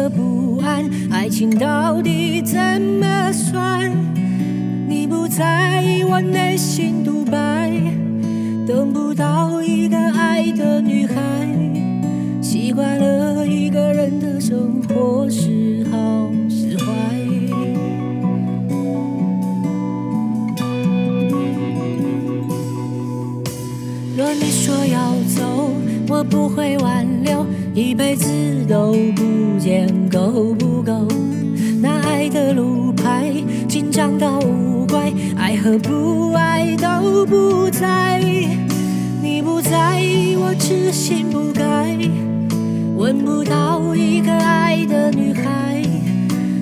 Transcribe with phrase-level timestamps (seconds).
[0.00, 3.92] 的不安，爱情到底怎么算？
[4.88, 7.70] 你不在意我内心独白，
[8.66, 11.14] 等不到一个爱的女孩，
[12.40, 16.86] 习惯了一个人的生活，是好是坏。
[24.16, 25.70] 若你说要走，
[26.08, 28.30] 我不会挽留，一辈子
[28.68, 31.06] 都不见够不够？
[31.80, 33.32] 那爱的路牌
[33.68, 38.20] 紧张到无怪，爱和不爱都不在。
[39.22, 40.02] 你不在，
[40.36, 41.96] 我痴心不改，
[42.96, 45.82] 闻不到一个爱的女孩，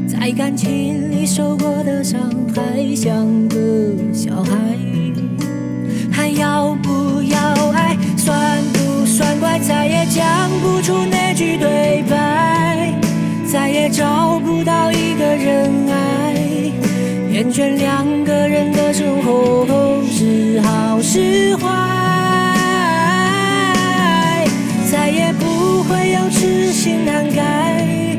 [0.07, 2.21] 在感情里受过的伤
[2.55, 3.57] 害，像个
[4.13, 4.53] 小孩。
[6.13, 7.39] 还要不要
[7.71, 7.97] 爱？
[8.17, 9.59] 算不算怪？
[9.61, 12.68] 再也讲不出那句对白，
[13.91, 16.35] 找不到一个人爱，
[17.33, 21.67] 厌倦两个人的生活是好是坏，
[24.91, 28.19] 再也不会有痴心难改，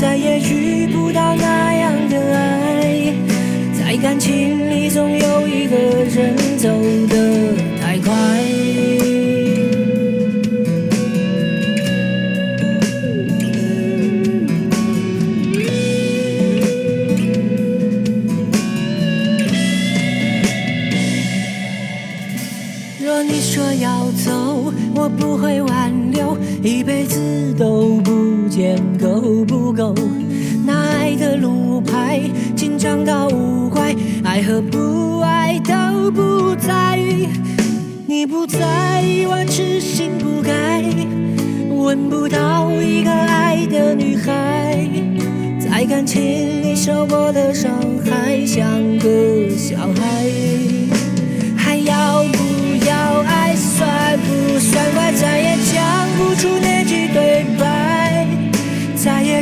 [0.00, 3.12] 再也遇不到那样的爱。
[3.72, 6.68] 在感情里，总有一个人走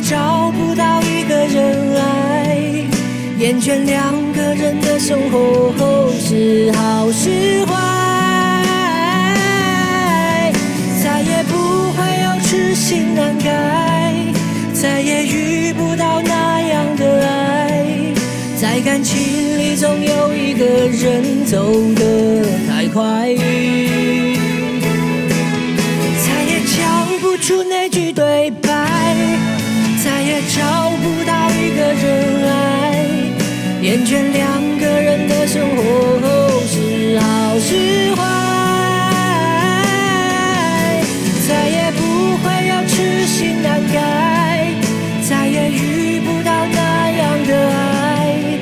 [0.00, 2.56] 找不到一个人爱，
[3.38, 7.74] 厌倦两个人的生活后是好是坏，
[11.02, 14.14] 再也不会有痴心难改，
[14.72, 17.84] 再也遇不到那样的爱。
[18.60, 19.18] 在感情
[19.58, 23.34] 里，总有一个人走得太快，
[26.24, 28.67] 再也讲不出那句对白，
[30.46, 32.04] 找不到一个人
[32.48, 32.94] 爱，
[33.82, 35.82] 厌倦两个人的生活
[36.66, 38.22] 是好是坏，
[41.48, 42.00] 再也不
[42.38, 44.72] 会有痴心难改，
[45.28, 48.58] 再也遇不到那样的爱，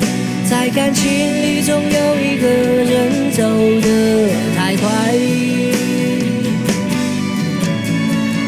[0.49, 1.05] 在感情
[1.43, 3.43] 里总有一个人走
[3.83, 4.85] 得太快，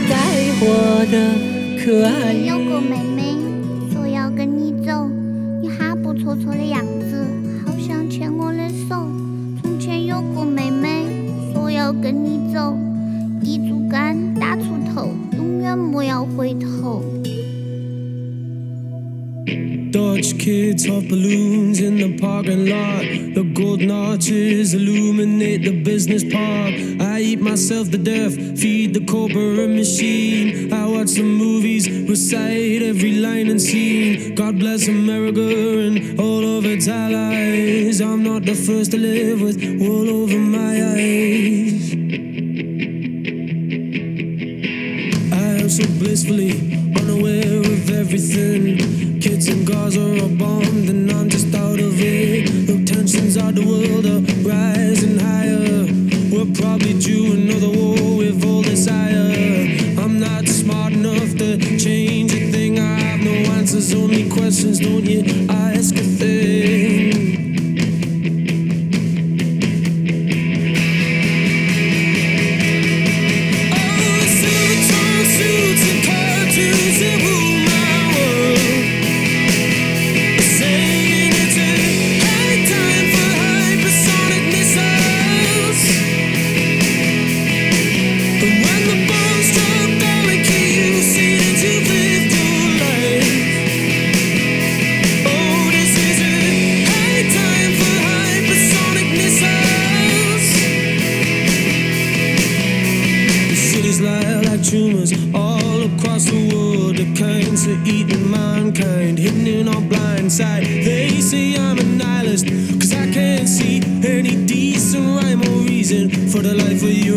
[0.08, 0.16] 该
[0.58, 1.14] 活的
[1.84, 2.47] 可爱。
[20.90, 23.02] Off balloons in the parking lot.
[23.34, 26.74] The golden arches illuminate the business park.
[27.00, 30.72] I eat myself to death, feed the corporate machine.
[30.72, 34.34] I watch the movies, recite every line and scene.
[34.34, 35.48] God bless America
[35.86, 38.00] and all of its allies.
[38.00, 41.92] I'm not the first to live with wool over my eyes.
[45.32, 46.52] I am so blissfully
[46.96, 48.87] unaware of everything.
[49.48, 52.66] Cars are all bombed, and I'm just out of it.
[52.66, 55.86] The tensions of the world are rising higher.
[56.30, 57.77] We're probably due another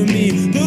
[0.06, 0.61] me.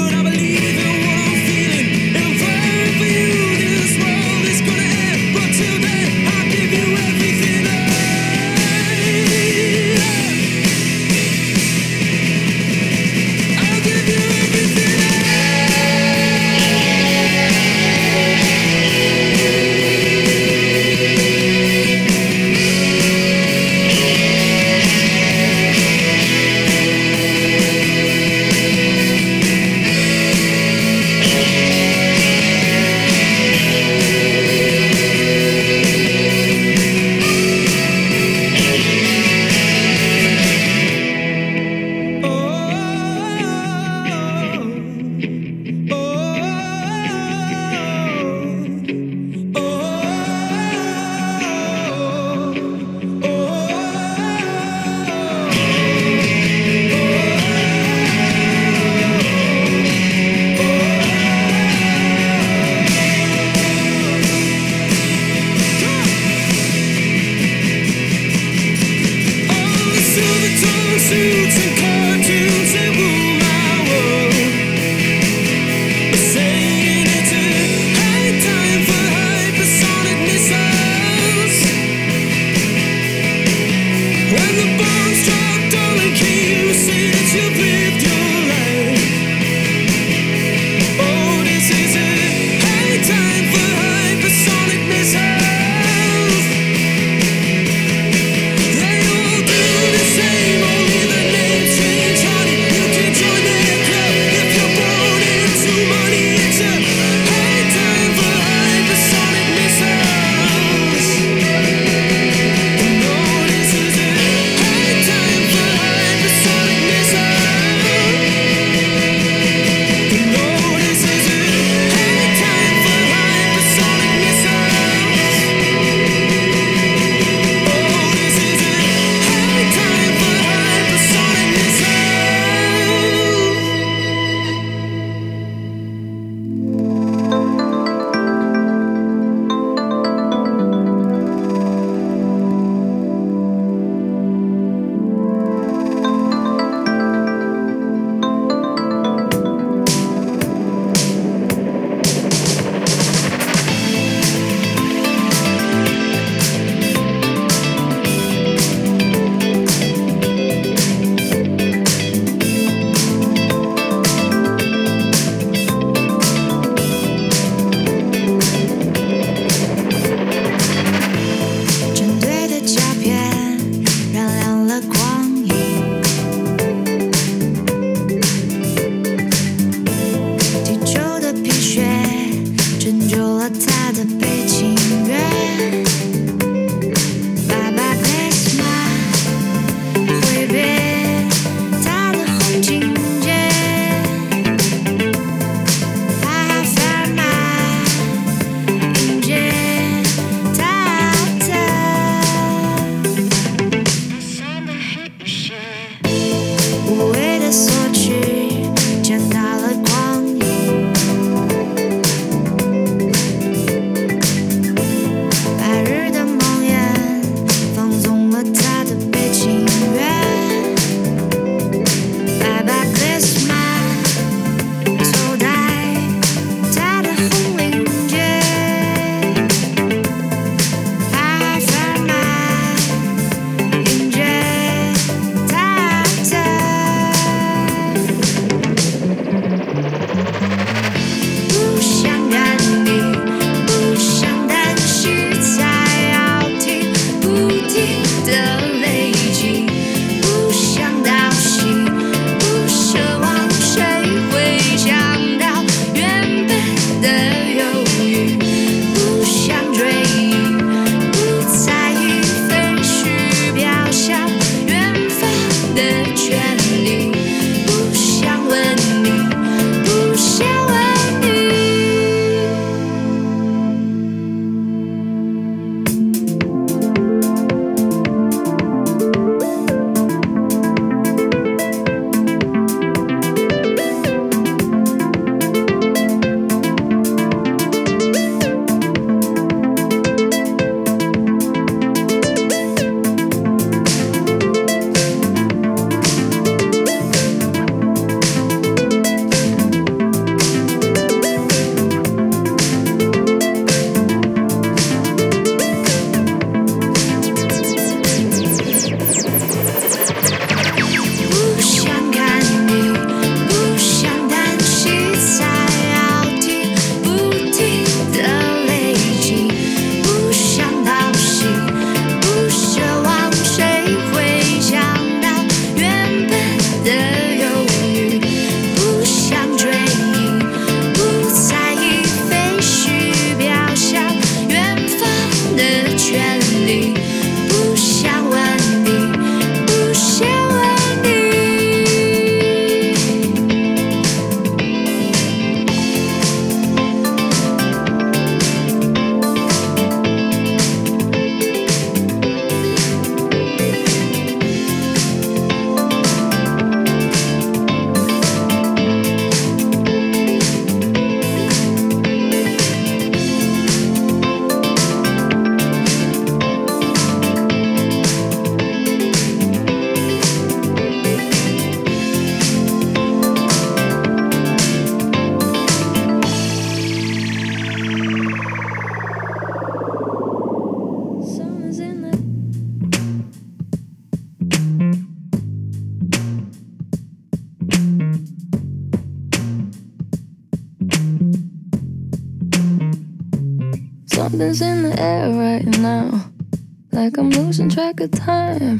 [396.94, 398.78] Like I'm losing track of time.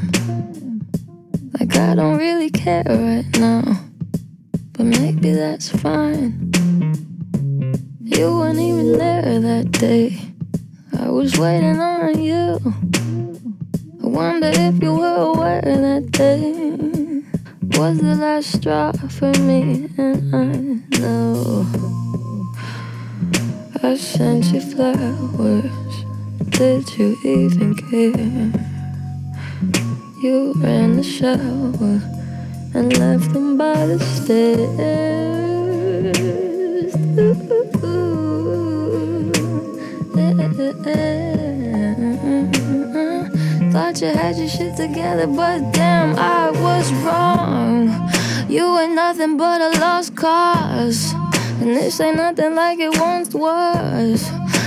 [1.59, 3.77] Like I don't really care right now.
[4.71, 6.49] But maybe that's fine.
[8.01, 10.17] You weren't even there that day.
[10.97, 12.57] I was waiting on you.
[14.01, 17.21] I wonder if you were aware that day
[17.77, 21.67] was the last straw for me, and I know
[23.83, 25.84] I sent you flowers.
[26.37, 28.51] Did you even care?
[30.21, 32.01] You ran the shower
[32.73, 34.95] and left them by the stairs.
[43.71, 47.89] Thought you had your shit together, but damn, I was wrong.
[48.49, 51.13] You ain't nothing but a lost cause.
[51.61, 54.29] And this ain't nothing like it once was.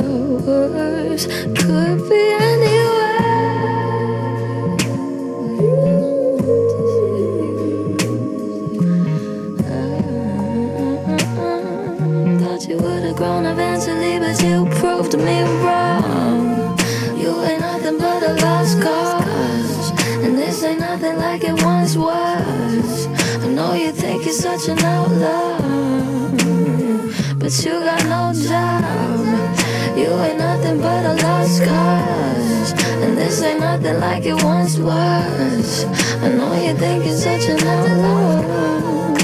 [0.00, 1.26] Hours.
[1.26, 3.18] Could be anywhere.
[12.40, 16.78] Thought you would have grown eventually, but you proved me wrong.
[17.16, 19.90] You ain't nothing but a lost cause.
[20.24, 23.06] And this ain't nothing like it once was.
[23.44, 25.58] I know you think you're such an outlaw,
[27.38, 29.49] but you got no job.
[30.00, 32.72] You ain't nothing but a lost cause.
[33.04, 35.84] And this ain't nothing like it once was.
[36.24, 39.19] I know you think you're such an outlaw,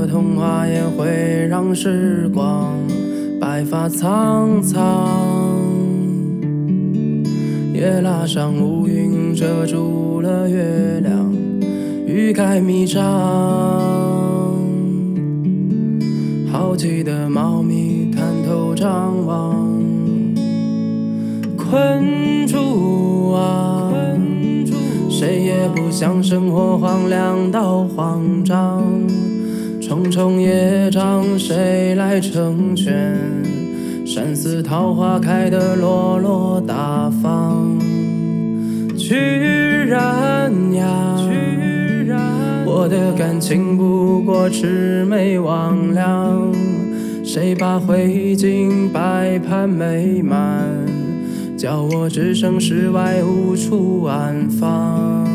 [0.00, 2.74] 的童话也会让时光
[3.38, 5.10] 白发苍苍。
[7.74, 11.30] 夜拉上乌云遮住了月亮，
[12.06, 13.02] 欲盖弥彰。
[16.50, 19.54] 好奇的猫咪探头张望，
[21.58, 23.92] 困住啊，
[25.10, 28.82] 谁也不想生活荒凉到慌张。
[29.90, 32.94] 重重业障，谁来成全？
[34.06, 37.76] 山寺桃花开得落落大方，
[38.96, 39.16] 居
[39.88, 41.16] 然呀，
[42.64, 46.54] 我的感情不过魑魅魍魉，
[47.24, 50.68] 谁把灰烬摆盘美满，
[51.58, 55.29] 叫我置身事外无处安放。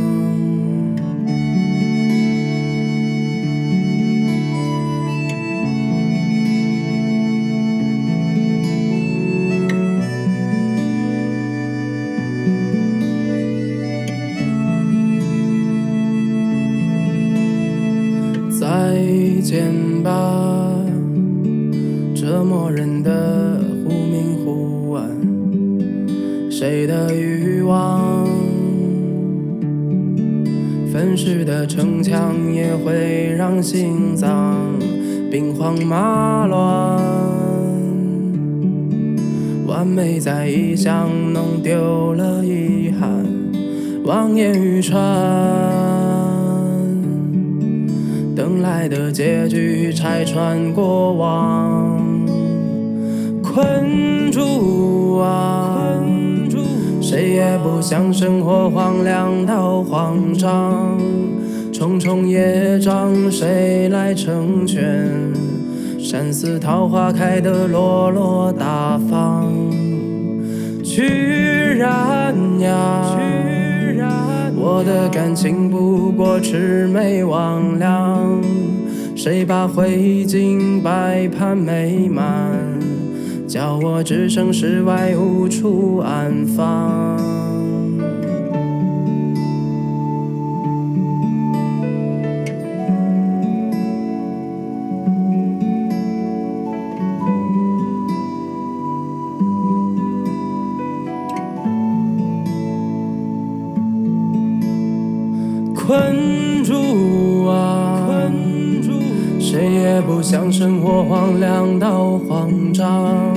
[32.05, 34.55] 的城墙也会让心脏
[35.31, 37.01] 兵荒马乱。
[39.67, 43.25] 完美在异乡弄丢了遗憾，
[44.05, 45.01] 望眼欲穿。
[48.35, 51.99] 等来的结局拆穿过往，
[53.41, 55.99] 困住啊！
[57.01, 60.97] 谁也不想生活荒凉到慌张，
[61.77, 64.81] 重重业障谁来成全？
[65.99, 69.51] 山寺桃花开得落落大方，
[70.81, 71.03] 居
[71.77, 73.19] 然呀！
[74.55, 78.41] 我的感情不过魑魅魍魉，
[79.13, 82.53] 谁把灰烬摆盘美满？
[83.49, 87.19] 叫我置身事外，无处安放。
[110.15, 113.35] 不想生活荒凉到慌张。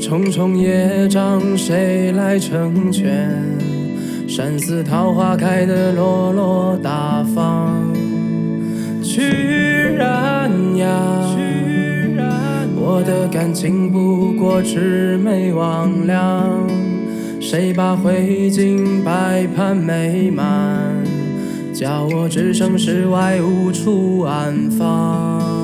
[0.00, 3.30] 重重业障，谁来成全？
[4.26, 7.94] 山寺桃花开得落落大方。
[9.00, 9.22] 居
[9.96, 10.88] 然呀！
[12.74, 16.20] 我的感情不过魑魅魍魉，
[17.40, 20.96] 谁把灰烬摆盘美满？
[21.72, 25.61] 叫我置身事外，无处安放。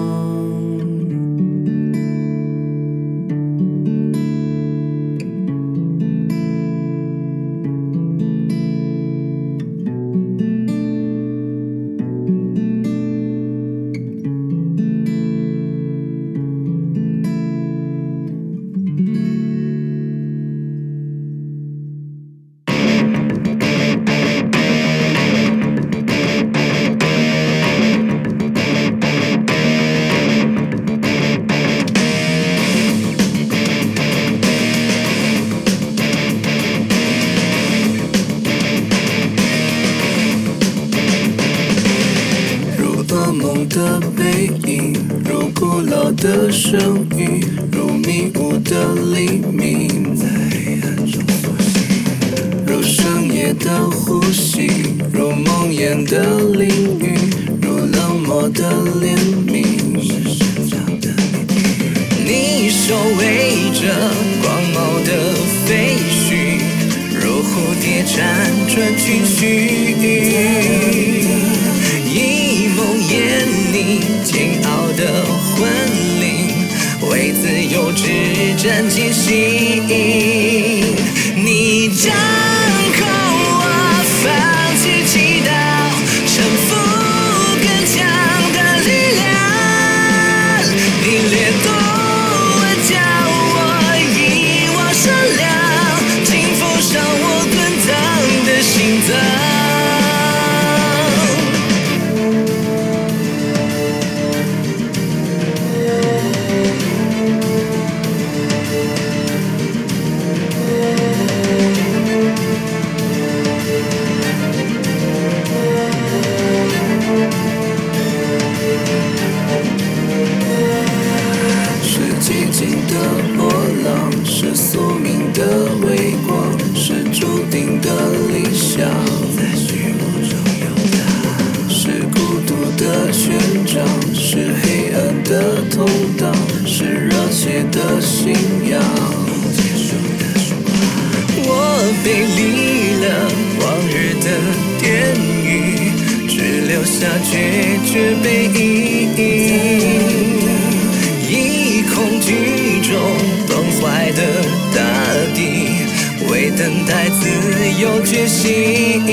[158.18, 159.06] 由觉醒。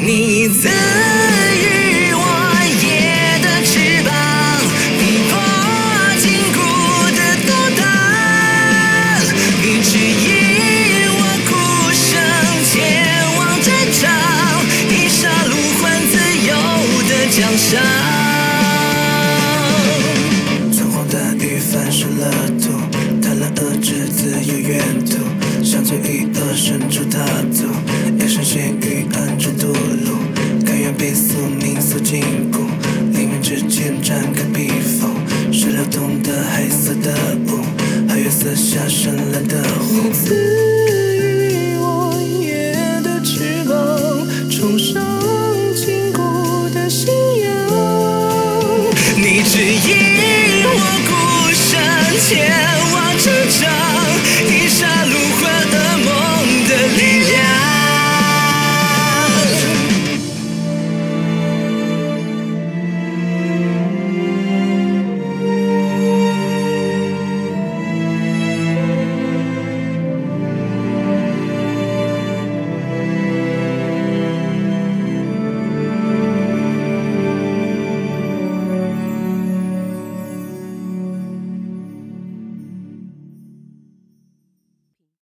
[0.00, 1.11] 你在
[39.32, 40.41] 是流